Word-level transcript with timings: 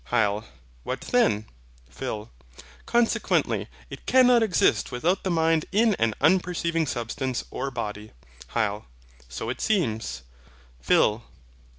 HYL. 0.11 0.45
What 0.81 1.01
then? 1.01 1.45
PHIL. 1.87 2.31
Consequently, 2.87 3.67
it 3.91 4.07
cannot 4.07 4.41
exist 4.41 4.91
without 4.91 5.23
the 5.23 5.29
mind 5.29 5.65
in 5.71 5.93
an 5.99 6.15
unperceiving 6.19 6.87
substance, 6.87 7.45
or 7.51 7.69
body. 7.69 8.11
HYL. 8.55 8.85
So 9.29 9.49
it 9.51 9.61
seems. 9.61 10.23
PHIL. 10.81 11.23